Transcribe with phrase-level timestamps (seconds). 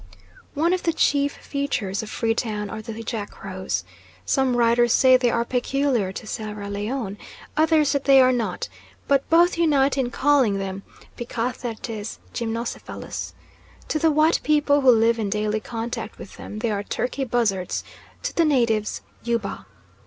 [0.55, 3.83] One of the chief features of Free Town are the jack crows.
[4.25, 7.19] Some writers say they are peculiar to Sierra Leone,
[7.55, 8.67] others that they are not,
[9.07, 10.81] but both unite in calling them
[11.17, 13.33] Picathartes gymnocephalus.
[13.89, 17.83] To the white people who live in daily contact with them they are turkey buzzards;
[18.23, 19.65] to the natives, Yubu.